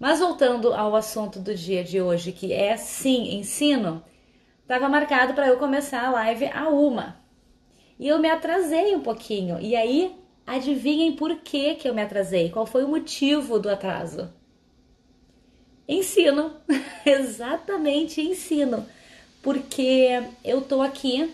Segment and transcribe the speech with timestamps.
[0.00, 4.02] Mas voltando ao assunto do dia de hoje, que é sim ensino,
[4.62, 7.20] estava marcado para eu começar a live a uma.
[7.98, 9.60] E eu me atrasei um pouquinho.
[9.60, 10.16] E aí,
[10.46, 12.48] adivinhem por que, que eu me atrasei?
[12.48, 14.32] Qual foi o motivo do atraso?
[15.86, 16.56] Ensino.
[17.04, 18.86] Exatamente, ensino.
[19.42, 21.30] Porque eu tô aqui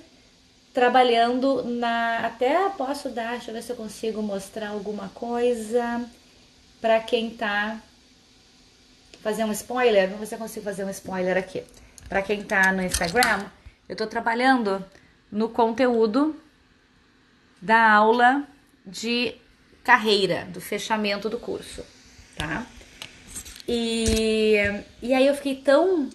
[0.74, 2.26] trabalhando na.
[2.26, 6.04] Até posso dar, deixa eu ver se eu consigo mostrar alguma coisa
[6.80, 7.80] para quem tá.
[9.26, 11.64] Fazer um spoiler, vamos ver se eu consigo fazer um spoiler aqui.
[12.08, 13.46] Para quem tá no Instagram,
[13.88, 14.84] eu tô trabalhando
[15.32, 16.36] no conteúdo
[17.60, 18.44] da aula
[18.86, 19.34] de
[19.82, 21.84] carreira, do fechamento do curso,
[22.36, 22.64] tá?
[23.66, 24.58] E,
[25.02, 26.08] e aí eu fiquei tão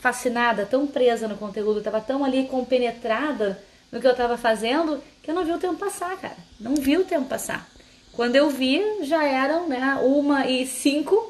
[0.00, 5.32] fascinada, tão presa no conteúdo, tava tão ali compenetrada no que eu estava fazendo que
[5.32, 6.36] eu não vi o tempo passar, cara.
[6.60, 7.68] Não vi o tempo passar.
[8.12, 11.27] Quando eu vi, já eram né, uma e cinco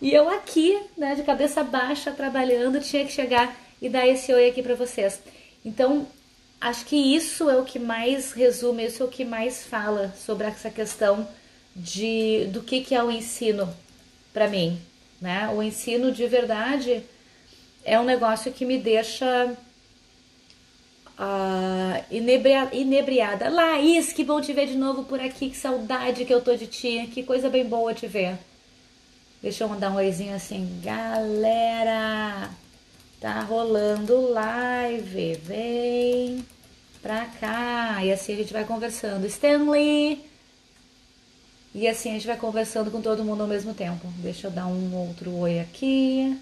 [0.00, 4.48] e eu aqui, né, de cabeça baixa, trabalhando, tinha que chegar e dar esse oi
[4.48, 5.20] aqui para vocês.
[5.64, 6.06] Então,
[6.60, 10.46] acho que isso é o que mais resume, isso é o que mais fala sobre
[10.46, 11.28] essa questão
[11.74, 13.68] de do que, que é o ensino
[14.32, 14.80] para mim,
[15.20, 15.48] né?
[15.54, 17.02] O ensino de verdade
[17.84, 19.56] é um negócio que me deixa
[21.18, 23.48] uh, inebria, inebriada.
[23.48, 26.66] Laís, que bom te ver de novo por aqui, que saudade que eu tô de
[26.66, 28.38] ti, que coisa bem boa te ver.
[29.42, 32.50] Deixa eu mandar um oizinho assim, galera,
[33.20, 36.44] tá rolando live, vem
[37.00, 38.04] pra cá.
[38.04, 39.26] E assim a gente vai conversando.
[39.26, 40.22] Stanley!
[41.74, 44.06] E assim a gente vai conversando com todo mundo ao mesmo tempo.
[44.16, 46.38] Deixa eu dar um outro oi aqui.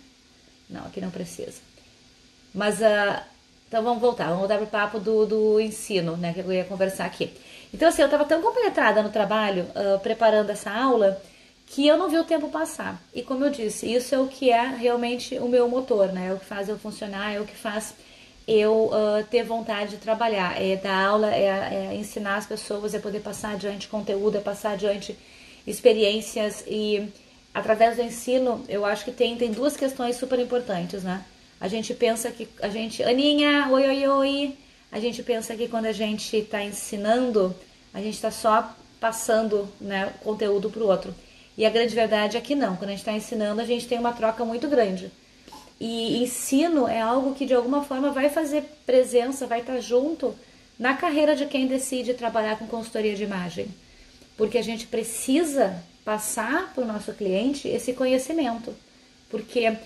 [0.69, 1.60] Não, aqui não precisa.
[2.52, 3.22] Mas uh,
[3.69, 6.32] então vamos voltar, vamos voltar para o papo do, do ensino, né?
[6.32, 7.30] Que eu ia conversar aqui.
[7.72, 11.20] Então, assim, eu estava tão compenetrada no trabalho, uh, preparando essa aula,
[11.70, 13.00] que eu não vi o tempo passar.
[13.14, 16.28] E como eu disse, isso é o que é realmente o meu motor, né?
[16.28, 17.94] É o que faz eu funcionar, é o que faz
[18.47, 20.60] eu uh, ter vontade de trabalhar.
[20.60, 24.72] É dar aula, é, é, ensinar as pessoas, é poder passar adiante conteúdo, é passar
[24.72, 25.16] adiante
[25.66, 26.65] experiências.
[26.66, 27.12] E
[27.53, 31.22] através do ensino, eu acho que tem, tem duas questões super importantes, né?
[31.60, 33.03] A gente pensa que a gente.
[33.03, 34.56] Aninha, oi, oi, oi.
[34.91, 37.54] A gente pensa que quando a gente está ensinando,
[37.93, 41.14] a gente está só passando né, conteúdo para o outro.
[41.58, 42.76] E a grande verdade é que não.
[42.76, 45.10] Quando a gente está ensinando, a gente tem uma troca muito grande.
[45.80, 50.32] E ensino é algo que de alguma forma vai fazer presença, vai estar tá junto
[50.78, 53.66] na carreira de quem decide trabalhar com consultoria de imagem.
[54.36, 58.72] Porque a gente precisa passar para o nosso cliente esse conhecimento.
[59.28, 59.76] Porque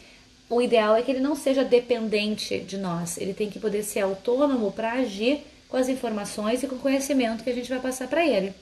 [0.51, 3.17] o ideal é que ele não seja dependente de nós.
[3.17, 5.41] Ele tem que poder ser autônomo para agir
[5.71, 8.53] com as informações e com o conhecimento que a gente vai passar para ele.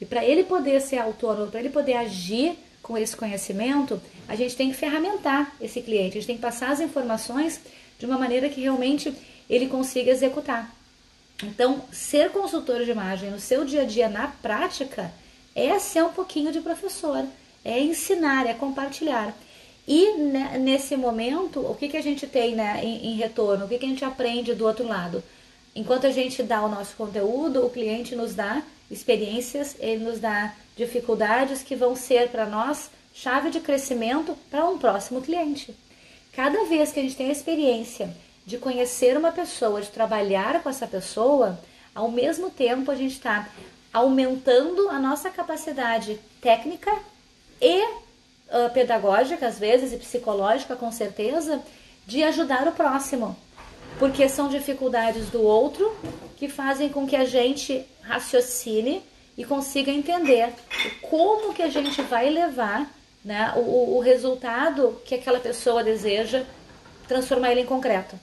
[0.00, 4.56] E para ele poder ser autônomo, para ele poder agir com esse conhecimento, a gente
[4.56, 7.60] tem que ferramentar esse cliente, a gente tem que passar as informações
[7.98, 9.12] de uma maneira que realmente
[9.48, 10.74] ele consiga executar.
[11.42, 15.12] Então, ser consultor de imagem no seu dia a dia, na prática,
[15.54, 17.24] é ser um pouquinho de professor,
[17.64, 19.34] é ensinar, é compartilhar.
[19.86, 23.64] E né, nesse momento, o que, que a gente tem né, em, em retorno?
[23.64, 25.22] O que, que a gente aprende do outro lado?
[25.74, 30.54] Enquanto a gente dá o nosso conteúdo, o cliente nos dá experiências, ele nos dá
[30.76, 35.74] dificuldades que vão ser para nós chave de crescimento para um próximo cliente.
[36.32, 38.14] Cada vez que a gente tem a experiência
[38.46, 41.58] de conhecer uma pessoa, de trabalhar com essa pessoa,
[41.94, 43.48] ao mesmo tempo a gente está
[43.92, 46.90] aumentando a nossa capacidade técnica
[47.60, 51.60] e uh, pedagógica, às vezes, e psicológica, com certeza,
[52.06, 53.36] de ajudar o próximo.
[54.00, 55.94] Porque são dificuldades do outro
[56.36, 59.02] que fazem com que a gente raciocine
[59.36, 60.54] e consiga entender
[61.02, 62.90] como que a gente vai levar
[63.24, 66.44] né, o, o resultado que aquela pessoa deseja,
[67.06, 68.18] transformar ele em concreto.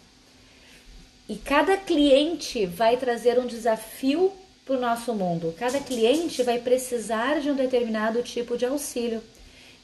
[1.30, 4.32] E cada cliente vai trazer um desafio
[4.66, 5.54] para o nosso mundo.
[5.60, 9.22] Cada cliente vai precisar de um determinado tipo de auxílio.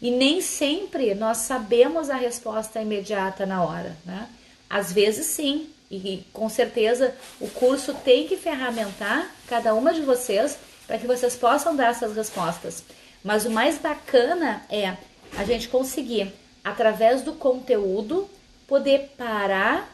[0.01, 4.27] E nem sempre nós sabemos a resposta imediata na hora, né?
[4.69, 10.57] Às vezes sim, e com certeza o curso tem que ferramentar cada uma de vocês
[10.87, 12.83] para que vocês possam dar essas respostas.
[13.23, 14.97] Mas o mais bacana é
[15.37, 18.29] a gente conseguir, através do conteúdo,
[18.67, 19.89] poder parar,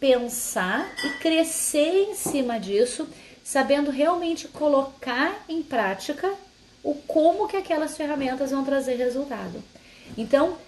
[0.00, 3.08] pensar e crescer em cima disso,
[3.42, 6.32] sabendo realmente colocar em prática
[6.82, 9.62] o como que aquelas ferramentas vão trazer resultado.
[10.18, 10.58] Então,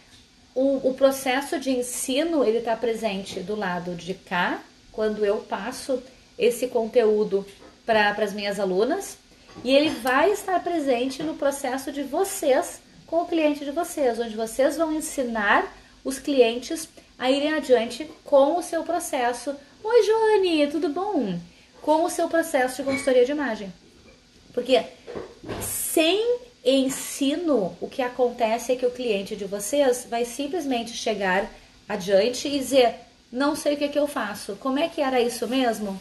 [0.56, 6.02] o, o processo de ensino ele está presente do lado de cá, quando eu passo
[6.38, 7.44] esse conteúdo
[7.84, 9.18] para as minhas alunas,
[9.62, 14.34] e ele vai estar presente no processo de vocês com o cliente de vocês, onde
[14.34, 15.70] vocês vão ensinar
[16.02, 16.88] os clientes
[17.18, 19.54] a irem adiante com o seu processo.
[19.84, 21.38] Oi, Joane, tudo bom?
[21.82, 23.72] Com o seu processo de consultoria de imagem.
[24.54, 24.82] Porque
[25.60, 31.48] sem ensino, o que acontece é que o cliente de vocês vai simplesmente chegar
[31.88, 32.94] adiante e dizer:
[33.30, 36.00] Não sei o que, é que eu faço, como é que era isso mesmo?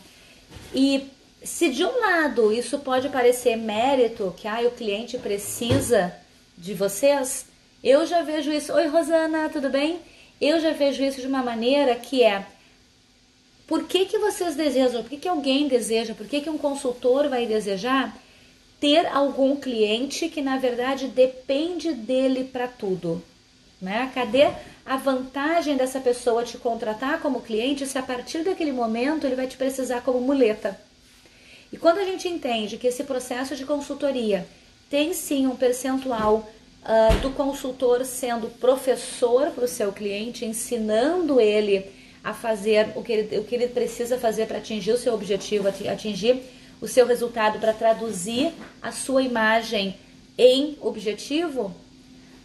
[0.74, 1.08] E
[1.44, 6.14] se de um lado isso pode parecer mérito, que ah, o cliente precisa
[6.58, 7.46] de vocês,
[7.84, 8.74] eu já vejo isso.
[8.74, 10.00] Oi, Rosana, tudo bem?
[10.42, 12.46] Eu já vejo isso de uma maneira que é
[13.68, 17.30] por que, que vocês desejam, por que, que alguém deseja, por que, que um consultor
[17.30, 18.16] vai desejar
[18.80, 23.22] ter algum cliente que na verdade depende dele para tudo?
[23.82, 24.12] Né?
[24.14, 24.50] Cadê
[24.86, 29.48] a vantagem dessa pessoa te contratar como cliente se a partir daquele momento ele vai
[29.48, 30.80] te precisar como muleta?
[31.72, 34.48] E quando a gente entende que esse processo de consultoria
[34.90, 36.48] tem sim um percentual
[36.84, 41.86] uh, do consultor sendo professor para o seu cliente, ensinando ele
[42.24, 45.68] a fazer o que ele, o que ele precisa fazer para atingir o seu objetivo,
[45.68, 46.42] atingir
[46.82, 49.98] o seu resultado, para traduzir a sua imagem
[50.38, 51.74] em objetivo,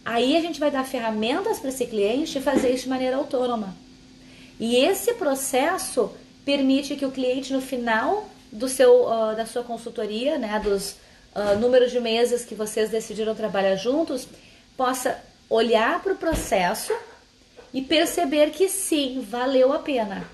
[0.03, 3.75] aí a gente vai dar ferramentas para esse cliente fazer isso de maneira autônoma.
[4.59, 6.11] E esse processo
[6.45, 10.95] permite que o cliente, no final do seu, uh, da sua consultoria, né, dos
[11.35, 14.27] uh, número de meses que vocês decidiram trabalhar juntos,
[14.75, 15.19] possa
[15.49, 16.93] olhar para o processo
[17.73, 20.25] e perceber que sim, valeu a pena.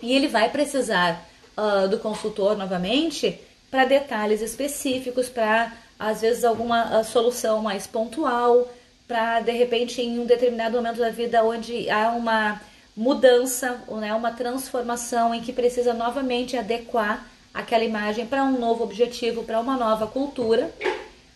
[0.00, 1.26] E ele vai precisar
[1.58, 3.40] uh, do consultor novamente
[3.70, 8.70] para detalhes específicos, para às vezes alguma uh, solução mais pontual,
[9.06, 12.60] para de repente em um determinado momento da vida onde há uma
[12.96, 19.42] mudança, né, uma transformação em que precisa novamente adequar aquela imagem para um novo objetivo,
[19.44, 20.72] para uma nova cultura,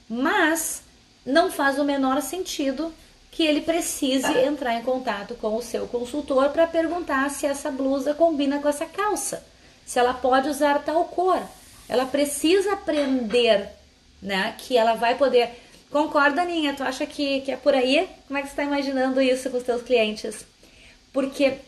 [0.09, 0.83] mas
[1.25, 2.93] não faz o menor sentido
[3.31, 8.13] que ele precise entrar em contato com o seu consultor para perguntar se essa blusa
[8.13, 9.43] combina com essa calça,
[9.85, 11.41] se ela pode usar tal cor.
[11.89, 13.69] Ela precisa aprender,
[14.21, 15.51] né, que ela vai poder.
[15.91, 16.75] Concorda, Ninha?
[16.75, 18.09] Tu acha que, que é por aí?
[18.27, 20.47] Como é que você está imaginando isso com os teus clientes?
[21.13, 21.59] Porque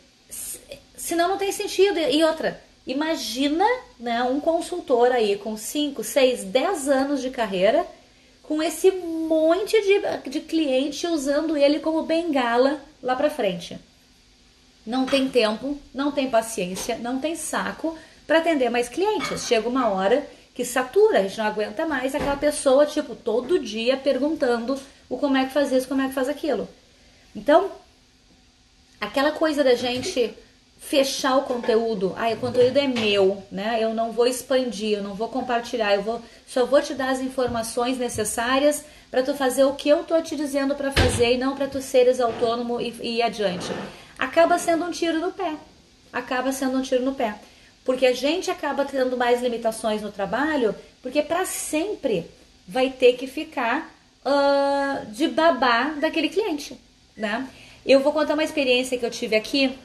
[0.97, 1.99] senão não tem sentido.
[1.99, 3.67] E outra, Imagina
[3.99, 7.87] né, um consultor aí com 5, 6, 10 anos de carreira,
[8.43, 13.79] com esse monte de, de cliente usando ele como bengala lá para frente.
[14.87, 17.97] Não tem tempo, não tem paciência, não tem saco
[18.27, 19.47] para atender mais clientes.
[19.47, 23.97] Chega uma hora que satura, a gente não aguenta mais aquela pessoa, tipo, todo dia
[23.97, 24.79] perguntando
[25.09, 26.69] o como é que faz isso, como é que faz aquilo.
[27.35, 27.71] Então,
[29.01, 30.33] aquela coisa da gente
[30.79, 32.15] fechar o conteúdo.
[32.17, 33.79] Ah, o conteúdo é meu, né?
[33.81, 37.21] Eu não vou expandir, eu não vou compartilhar, eu vou só vou te dar as
[37.21, 41.57] informações necessárias para tu fazer o que eu tô te dizendo para fazer e não
[41.57, 43.73] para tu seres autônomo e, e adiante.
[44.25, 45.55] Acaba sendo um tiro no pé.
[46.13, 47.35] Acaba sendo um tiro no pé.
[47.85, 52.31] Porque a gente acaba tendo mais limitações no trabalho, porque para sempre
[52.67, 53.95] vai ter que ficar
[54.25, 56.79] uh, de babá daquele cliente,
[57.15, 57.47] né?
[57.85, 59.79] Eu vou contar uma experiência que eu tive aqui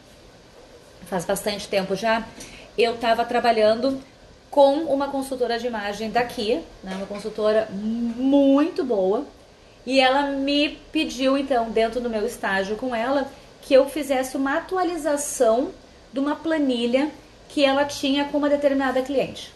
[1.09, 2.23] faz bastante tempo já,
[2.77, 3.99] eu estava trabalhando
[4.49, 9.25] com uma consultora de imagem daqui, né, uma consultora muito boa,
[9.85, 13.27] e ela me pediu então, dentro do meu estágio com ela,
[13.61, 15.71] que eu fizesse uma atualização
[16.11, 17.11] de uma planilha
[17.47, 19.53] que ela tinha com uma determinada cliente.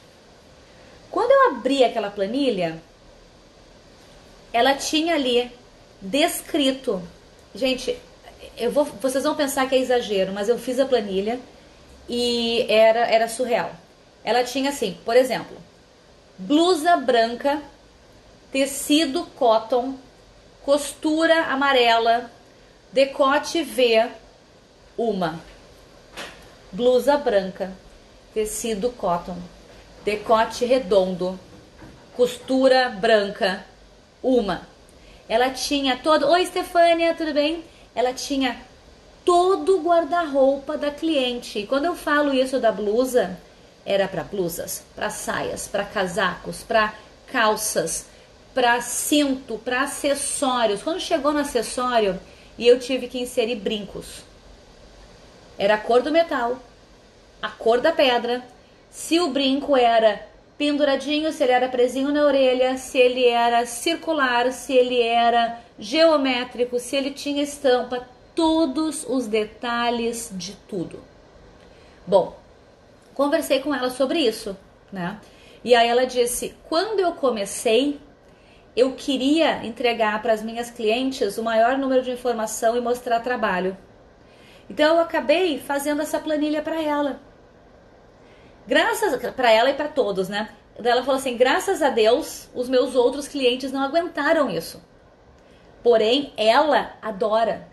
[1.09, 2.81] Quando eu abri aquela planilha,
[4.51, 5.51] ela tinha ali
[6.01, 7.01] descrito,
[7.53, 7.97] gente,
[8.57, 11.39] eu vou, vocês vão pensar que é exagero, mas eu fiz a planilha
[12.09, 13.71] e era, era surreal.
[14.23, 15.57] Ela tinha assim, por exemplo,
[16.37, 17.61] blusa branca,
[18.51, 19.95] tecido cotton,
[20.63, 22.31] costura amarela,
[22.93, 24.07] decote V,
[24.97, 25.41] uma.
[26.71, 27.71] Blusa branca,
[28.33, 29.37] tecido cotton,
[30.05, 31.37] decote redondo,
[32.15, 33.65] costura branca,
[34.23, 34.67] uma.
[35.27, 36.27] Ela tinha todo.
[36.29, 37.63] Oi, Stefânia, tudo bem?
[37.95, 38.57] ela tinha
[39.23, 41.59] todo o guarda-roupa da cliente.
[41.59, 43.37] E quando eu falo isso da blusa,
[43.85, 46.93] era para blusas, para saias, para casacos, para
[47.31, 48.07] calças,
[48.53, 50.81] para cinto, para acessórios.
[50.81, 52.19] Quando chegou no acessório,
[52.57, 54.23] e eu tive que inserir brincos.
[55.57, 56.57] Era a cor do metal,
[57.41, 58.43] a cor da pedra.
[58.89, 64.51] Se o brinco era penduradinho, se ele era presinho na orelha, se ele era circular,
[64.51, 70.99] se ele era geométrico, se ele tinha estampa, todos os detalhes de tudo.
[72.05, 72.37] Bom,
[73.13, 74.55] conversei com ela sobre isso,
[74.91, 75.19] né?
[75.63, 77.99] E aí ela disse: quando eu comecei,
[78.75, 83.77] eu queria entregar para as minhas clientes o maior número de informação e mostrar trabalho.
[84.69, 87.19] Então eu acabei fazendo essa planilha para ela.
[88.65, 90.49] Graças para ela e para todos, né?
[90.83, 94.81] Ela falou assim: graças a Deus, os meus outros clientes não aguentaram isso.
[95.83, 97.67] Porém, ela adora.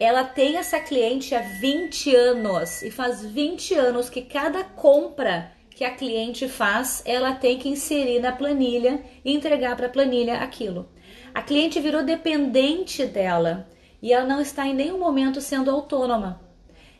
[0.00, 5.84] Ela tem essa cliente há 20 anos e faz 20 anos que cada compra que
[5.84, 10.88] a cliente faz, ela tem que inserir na planilha e entregar para a planilha aquilo.
[11.34, 13.68] A cliente virou dependente dela
[14.00, 16.40] e ela não está em nenhum momento sendo autônoma.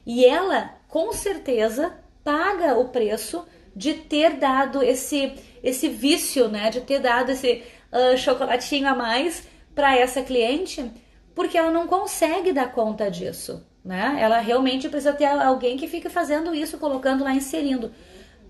[0.05, 6.83] E ela, com certeza, paga o preço de ter dado esse esse vício, né, de
[6.83, 10.91] ter dado esse uh, chocolatinho a mais para essa cliente,
[11.35, 14.19] porque ela não consegue dar conta disso, né?
[14.21, 17.93] Ela realmente precisa ter alguém que fique fazendo isso, colocando lá, inserindo.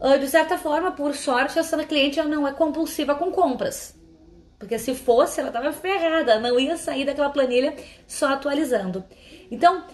[0.00, 3.98] Uh, de certa forma, por sorte, essa cliente não é compulsiva com compras.
[4.58, 7.74] Porque se fosse, ela estava ferrada, não ia sair daquela planilha
[8.06, 9.04] só atualizando.
[9.50, 9.84] Então,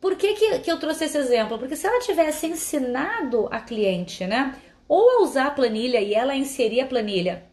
[0.00, 1.58] por que, que, que eu trouxe esse exemplo?
[1.58, 4.54] Porque se ela tivesse ensinado a cliente, né?
[4.88, 7.44] Ou a usar a planilha e ela inserir a planilha,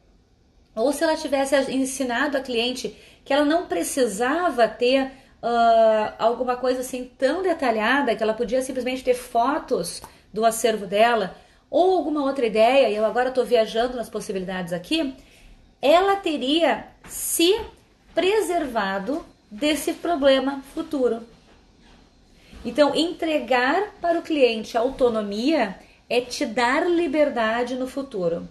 [0.75, 5.11] ou se ela tivesse ensinado a cliente que ela não precisava ter
[5.43, 10.01] uh, alguma coisa assim tão detalhada, que ela podia simplesmente ter fotos
[10.33, 11.35] do acervo dela,
[11.69, 15.13] ou alguma outra ideia, e eu agora estou viajando nas possibilidades aqui,
[15.81, 17.59] ela teria se
[18.13, 21.21] preservado desse problema futuro.
[22.65, 25.77] Então, entregar para o cliente autonomia
[26.09, 28.49] é te dar liberdade no futuro.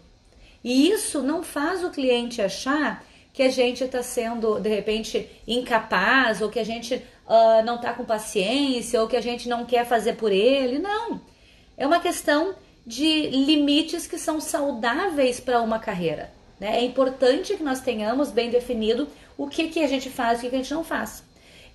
[0.64, 6.40] E isso não faz o cliente achar que a gente está sendo, de repente, incapaz,
[6.40, 9.86] ou que a gente uh, não está com paciência, ou que a gente não quer
[9.86, 10.78] fazer por ele.
[10.78, 11.20] Não.
[11.76, 12.54] É uma questão
[12.88, 16.32] de limites que são saudáveis para uma carreira.
[16.58, 16.78] Né?
[16.78, 20.44] É importante que nós tenhamos bem definido o que, que a gente faz e o
[20.44, 21.22] que, que a gente não faz.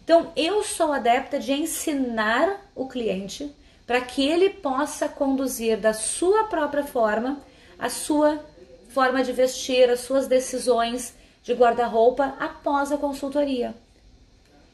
[0.04, 3.54] Então, eu sou adepta de ensinar o cliente
[3.86, 7.40] para que ele possa conduzir da sua própria forma
[7.78, 8.44] a sua
[8.90, 13.76] forma de vestir, as suas decisões de guarda-roupa após a consultoria.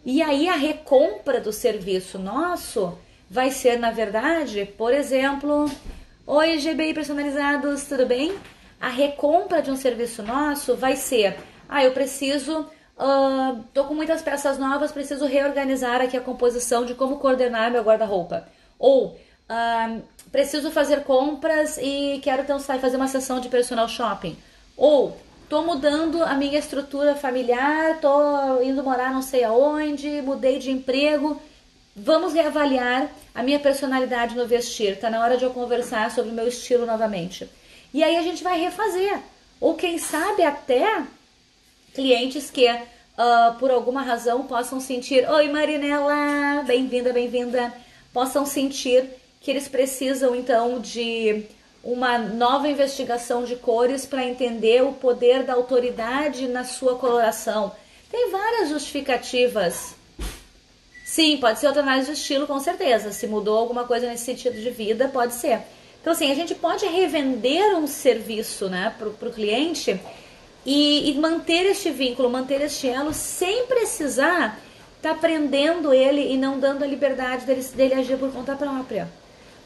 [0.05, 2.98] E aí a recompra do serviço nosso
[3.29, 5.69] vai ser, na verdade, por exemplo,
[6.32, 8.38] Oi, GBI personalizados, tudo bem?
[8.80, 11.36] A recompra de um serviço nosso vai ser:
[11.68, 12.68] ah, eu preciso,
[13.00, 17.82] uh, tô com muitas peças novas, preciso reorganizar aqui a composição de como coordenar meu
[17.82, 18.48] guarda-roupa.
[18.78, 19.18] Ou
[19.50, 24.38] uh, preciso fazer compras e quero então sair fazer uma sessão de personal shopping.
[24.78, 25.18] Ou
[25.50, 31.42] tô mudando a minha estrutura familiar, tô indo morar não sei aonde, mudei de emprego
[32.01, 34.98] Vamos reavaliar a minha personalidade no vestir.
[34.98, 37.50] Tá na hora de eu conversar sobre o meu estilo novamente.
[37.94, 39.20] E aí a gente vai refazer.
[39.60, 41.03] Ou quem sabe até
[41.94, 47.74] clientes que uh, por alguma razão possam sentir: Oi Marinela, bem-vinda, bem-vinda.
[48.13, 49.03] Possam sentir
[49.41, 51.44] que eles precisam então de
[51.84, 57.74] uma nova investigação de cores para entender o poder da autoridade na sua coloração.
[58.10, 59.99] Tem várias justificativas
[61.10, 63.12] Sim, pode ser outra análise de estilo, com certeza.
[63.12, 65.62] Se mudou alguma coisa nesse sentido de vida, pode ser.
[66.00, 70.00] Então, assim, a gente pode revender um serviço né, para o cliente
[70.63, 74.60] e, e, manter este vínculo, manter este elo, sem precisar
[74.98, 79.10] estar tá prendendo ele e não dando a liberdade dele, dele agir por conta própria.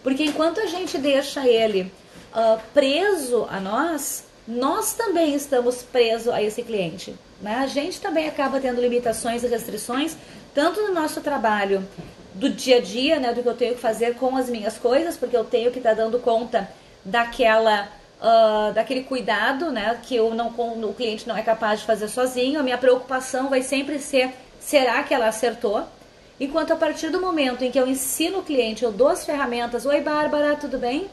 [0.01, 1.91] Porque enquanto a gente deixa ele
[2.33, 7.13] uh, preso a nós, nós também estamos presos a esse cliente.
[7.43, 7.55] Né?
[7.55, 10.15] A gente também acaba tendo limitações e restrições
[10.55, 11.85] tanto no nosso trabalho
[12.33, 15.17] do dia a dia, né, do que eu tenho que fazer com as minhas coisas,
[15.17, 16.69] porque eu tenho que estar tá dando conta
[17.03, 17.89] daquela
[18.21, 22.59] uh, daquele cuidado, né, que eu não o cliente não é capaz de fazer sozinho.
[22.59, 25.83] A minha preocupação vai sempre ser será que ela acertou?
[26.39, 29.85] Enquanto a partir do momento em que eu ensino o cliente, eu dou as ferramentas,
[29.85, 31.07] oi Bárbara, tudo bem?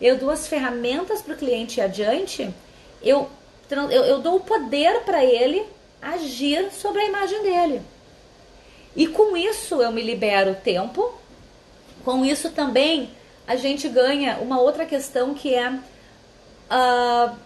[0.00, 2.52] Eu dou as ferramentas para o cliente adiante,
[3.02, 3.30] eu,
[3.70, 5.64] eu, eu dou o poder para ele
[6.00, 7.82] agir sobre a imagem dele.
[8.96, 11.12] E com isso eu me libero tempo,
[12.04, 13.10] com isso também
[13.46, 15.70] a gente ganha uma outra questão que é.
[15.70, 17.36] Uh...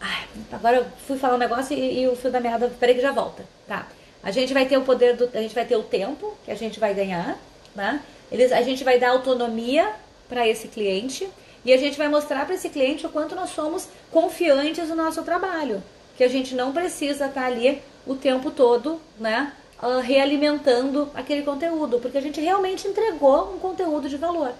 [0.00, 2.70] Ai, agora eu fui falar um negócio e, e o fio da meada.
[2.78, 3.44] Peraí que já volta.
[3.66, 3.88] Tá.
[4.22, 5.28] A gente vai ter o poder do.
[5.34, 7.38] A gente vai ter o tempo que a gente vai ganhar,
[7.74, 8.00] né?
[8.30, 9.90] Eles, a gente vai dar autonomia
[10.28, 11.28] para esse cliente
[11.64, 15.22] e a gente vai mostrar para esse cliente o quanto nós somos confiantes no nosso
[15.22, 15.82] trabalho.
[16.16, 19.52] Que a gente não precisa estar tá ali o tempo todo, né?
[19.82, 24.52] uh, realimentando aquele conteúdo, porque a gente realmente entregou um conteúdo de valor.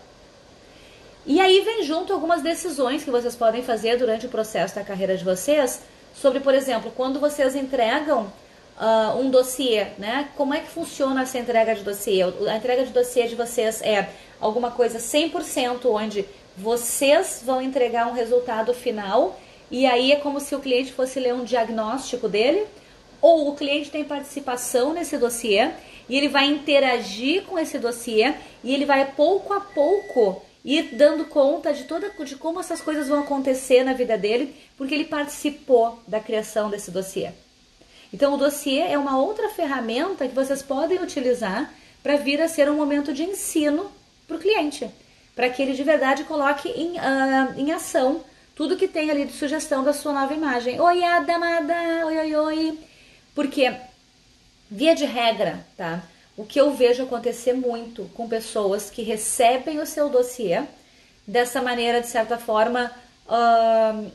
[1.25, 5.17] E aí vem junto algumas decisões que vocês podem fazer durante o processo da carreira
[5.17, 5.81] de vocês
[6.13, 8.33] sobre, por exemplo, quando vocês entregam
[8.77, 10.29] uh, um dossiê, né?
[10.37, 12.23] Como é que funciona essa entrega de dossiê?
[12.23, 18.13] A entrega de dossiê de vocês é alguma coisa 100% onde vocês vão entregar um
[18.13, 19.39] resultado final
[19.71, 22.67] e aí é como se o cliente fosse ler um diagnóstico dele,
[23.23, 25.71] ou o cliente tem participação nesse dossiê
[26.09, 31.25] e ele vai interagir com esse dossiê e ele vai pouco a pouco ir dando
[31.25, 35.99] conta de toda de como essas coisas vão acontecer na vida dele, porque ele participou
[36.07, 37.31] da criação desse dossiê.
[38.13, 42.71] Então o dossiê é uma outra ferramenta que vocês podem utilizar para vir a ser
[42.71, 43.91] um momento de ensino
[44.27, 44.91] para o cliente,
[45.35, 48.25] para que ele de verdade coloque em, uh, em ação
[48.55, 50.81] tudo que tem ali de sugestão da sua nova imagem.
[50.81, 52.79] Oi, Adamada, oi, oi, oi.
[53.35, 53.73] Porque,
[54.71, 56.03] via de regra, tá?
[56.37, 60.63] O que eu vejo acontecer muito com pessoas que recebem o seu dossiê
[61.27, 62.93] dessa maneira, de certa forma,
[63.27, 64.11] uh,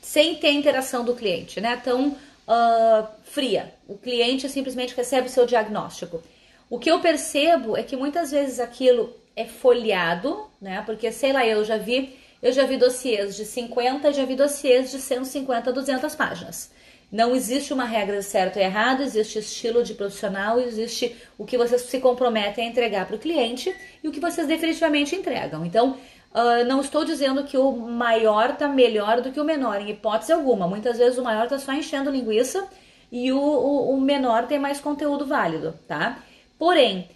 [0.00, 1.80] sem ter interação do cliente, né?
[1.84, 3.74] Tão uh, fria.
[3.86, 6.22] O cliente simplesmente recebe o seu diagnóstico.
[6.70, 10.82] O que eu percebo é que muitas vezes aquilo é folheado, né?
[10.84, 14.90] Porque, sei lá, eu já vi, eu já vi dossiês de 50, já vi dossiês
[14.90, 16.70] de 150, 200 páginas.
[17.10, 21.56] Não existe uma regra de certo e errado, existe estilo de profissional, existe o que
[21.56, 25.64] vocês se comprometem a entregar para o cliente e o que vocês definitivamente entregam.
[25.64, 25.96] Então,
[26.34, 30.32] uh, não estou dizendo que o maior está melhor do que o menor, em hipótese
[30.32, 30.68] alguma.
[30.68, 32.68] Muitas vezes o maior está só enchendo linguiça
[33.10, 36.22] e o, o, o menor tem mais conteúdo válido, tá?
[36.58, 37.08] Porém,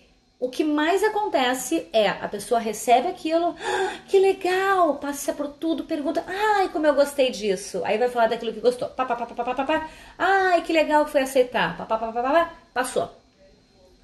[0.43, 5.85] o que mais acontece é a pessoa recebe aquilo, ah, que legal, passa por tudo,
[5.85, 7.81] pergunta, ai, como eu gostei disso.
[7.85, 9.89] Aí vai falar daquilo que gostou, pá, pá, pá, pá, pá, pá, pá.
[10.19, 12.55] ai, que legal que foi aceitar, pá, pá, pá, pá, pá, pá.
[12.75, 13.09] passou.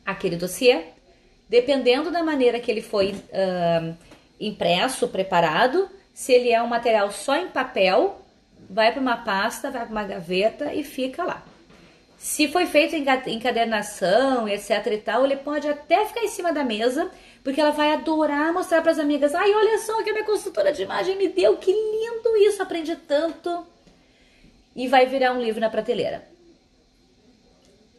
[0.07, 0.85] Aquele dossiê,
[1.49, 3.97] dependendo da maneira que ele foi uh,
[4.41, 8.25] impresso, preparado, se ele é um material só em papel,
[8.71, 11.43] vai para uma pasta, vai para uma gaveta e fica lá.
[12.19, 17.09] Se foi feito encadernação, etc e tal, ele pode até ficar em cima da mesa,
[17.45, 19.37] porque ela vai adorar mostrar para as amigas.
[19.37, 22.61] Ai, olha só o que a minha consultora de imagem me deu, que lindo isso,
[22.61, 23.65] aprendi tanto.
[24.75, 26.27] E vai virar um livro na prateleira.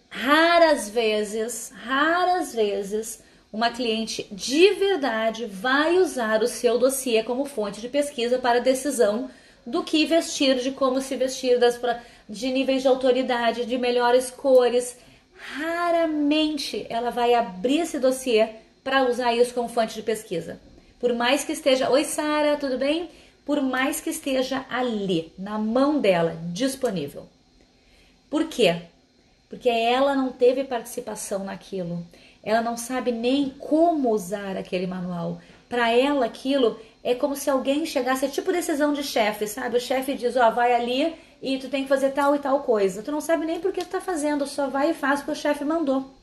[0.09, 7.79] Raras vezes, raras vezes, uma cliente de verdade vai usar o seu dossiê como fonte
[7.79, 9.29] de pesquisa para decisão
[9.69, 11.79] do que vestir, de como se vestir, das,
[12.27, 14.97] de níveis de autoridade, de melhores cores.
[15.35, 18.49] Raramente ela vai abrir esse dossiê
[18.83, 20.59] para usar isso como fonte de pesquisa.
[20.99, 23.09] Por mais que esteja, oi Sara, tudo bem?
[23.45, 27.27] Por mais que esteja ali, na mão dela, disponível.
[28.29, 28.81] Por quê?
[29.49, 32.05] Porque ela não teve participação naquilo.
[32.43, 35.41] Ela não sabe nem como usar aquele manual.
[35.67, 39.77] Para ela, aquilo é como se alguém chegasse, é tipo decisão de chefe, sabe?
[39.77, 42.61] O chefe diz, ó, oh, vai ali e tu tem que fazer tal e tal
[42.63, 43.01] coisa.
[43.01, 45.35] Tu não sabe nem por que tu tá fazendo, só vai e faz porque o
[45.35, 46.13] chefe mandou.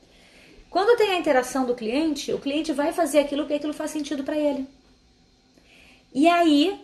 [0.69, 4.23] Quando tem a interação do cliente, o cliente vai fazer aquilo porque aquilo faz sentido
[4.23, 4.67] para ele.
[6.15, 6.79] E aí,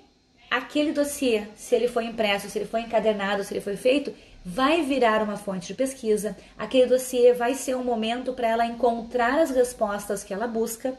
[0.50, 4.82] aquele dossiê, se ele foi impresso, se ele foi encadernado, se ele foi feito, vai
[4.82, 6.36] virar uma fonte de pesquisa.
[6.56, 10.96] Aquele dossiê vai ser um momento para ela encontrar as respostas que ela busca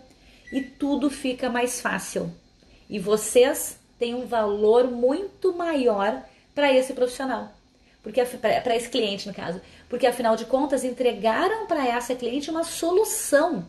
[0.52, 2.32] e tudo fica mais fácil.
[2.94, 7.52] E vocês têm um valor muito maior para esse profissional.
[8.04, 12.64] Porque para esse cliente, no caso, porque afinal de contas entregaram para essa cliente uma
[12.64, 13.66] solução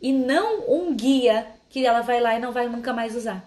[0.00, 3.46] e não um guia que ela vai lá e não vai nunca mais usar.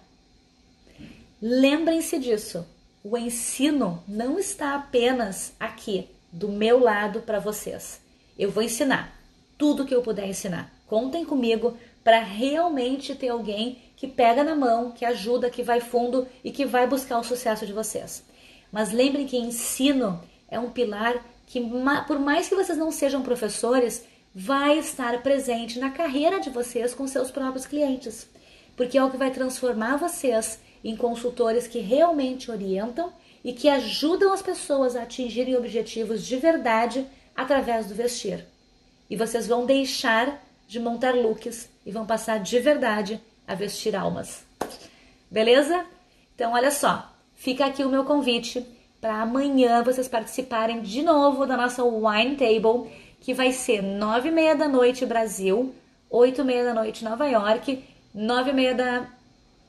[1.42, 2.64] Lembrem-se disso.
[3.04, 8.00] O ensino não está apenas aqui do meu lado para vocês.
[8.38, 9.20] Eu vou ensinar
[9.58, 10.72] tudo que eu puder ensinar.
[10.86, 16.28] Contem comigo para realmente ter alguém que pega na mão, que ajuda, que vai fundo
[16.44, 18.24] e que vai buscar o sucesso de vocês.
[18.72, 21.62] Mas lembrem que ensino é um pilar que,
[22.08, 27.08] por mais que vocês não sejam professores, vai estar presente na carreira de vocês com
[27.08, 28.28] seus próprios clientes,
[28.76, 34.34] porque é o que vai transformar vocês em consultores que realmente orientam e que ajudam
[34.34, 38.48] as pessoas a atingirem objetivos de verdade através do vestir.
[39.08, 44.46] E vocês vão deixar de montar looks e vão passar de verdade a vestir almas.
[45.30, 45.86] Beleza?
[46.36, 48.66] Então, olha só, fica aqui o meu convite
[49.00, 54.32] para amanhã vocês participarem de novo da nossa Wine Table, que vai ser nove e
[54.32, 55.74] meia da noite Brasil,
[56.10, 57.84] oito e meia da noite Nova York,
[58.14, 59.08] nove e meia da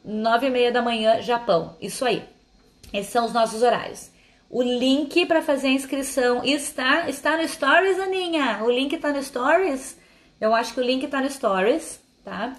[0.04, 1.76] nove e meia da manhã Japão.
[1.80, 2.22] Isso aí.
[2.92, 4.10] Esses são os nossos horários.
[4.50, 8.62] O link para fazer a inscrição está está no Stories, Aninha.
[8.62, 9.96] O link está no Stories.
[10.40, 12.54] Eu acho que o link está no Stories, tá?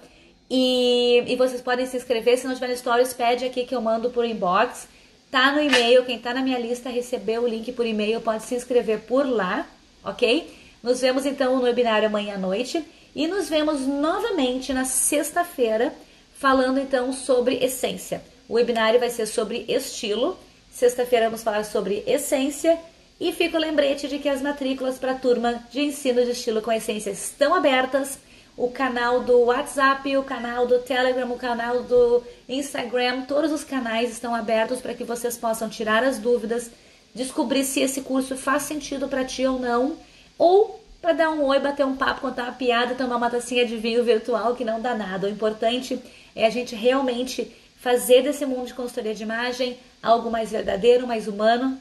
[0.49, 2.37] E, e vocês podem se inscrever.
[2.37, 4.87] Se não tiver no Stories, pede aqui que eu mando por inbox.
[5.31, 8.53] Tá no e-mail, quem tá na minha lista recebeu o link por e-mail, pode se
[8.53, 9.67] inscrever por lá,
[10.05, 10.47] ok?
[10.83, 15.91] Nos vemos então no webinário amanhã à noite e nos vemos novamente na sexta-feira
[16.35, 18.21] falando então sobre essência.
[18.47, 20.37] O webinário vai ser sobre estilo.
[20.71, 22.77] Sexta-feira vamos falar sobre essência
[23.19, 26.61] e fica o lembrete de que as matrículas para a turma de ensino de estilo
[26.61, 28.19] com essência estão abertas.
[28.55, 34.11] O canal do WhatsApp, o canal do Telegram, o canal do Instagram, todos os canais
[34.11, 36.69] estão abertos para que vocês possam tirar as dúvidas,
[37.15, 39.97] descobrir se esse curso faz sentido para ti ou não,
[40.37, 43.75] ou para dar um oi, bater um papo, contar uma piada, tomar uma tacinha de
[43.75, 45.27] vinho virtual que não dá nada.
[45.27, 45.99] O importante
[46.35, 51.27] é a gente realmente fazer desse mundo de consultoria de imagem algo mais verdadeiro, mais
[51.27, 51.79] humano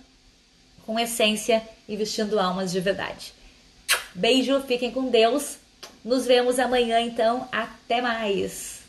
[0.85, 3.33] com essência e vestindo almas de verdade.
[4.15, 5.62] Beijo, fiquem com Deus.
[6.05, 7.49] Nos vemos amanhã, então.
[7.53, 8.82] Até mais!